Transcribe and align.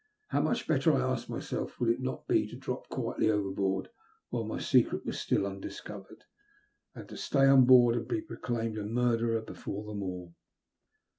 How 0.29 0.41
much 0.41 0.65
better, 0.67 0.95
I 0.95 0.99
asked 1.01 1.29
myself, 1.29 1.79
would 1.79 1.91
it 1.91 1.99
not 2.01 2.27
be 2.27 2.47
to 2.47 2.55
drop 2.55 2.89
quietly 2.89 3.29
over 3.29 3.51
board 3.51 3.91
while 4.31 4.43
my 4.43 4.57
secret 4.57 5.05
was 5.05 5.19
still 5.19 5.45
undiscovered, 5.45 6.23
than 6.95 7.05
to 7.05 7.15
stay 7.15 7.45
on 7.45 7.65
board 7.65 7.93
and 7.95 8.07
be 8.07 8.21
proclaimed 8.23 8.79
a 8.79 8.83
murderer 8.83 9.41
before 9.43 9.85
them 9.85 10.01
all? 10.01 10.33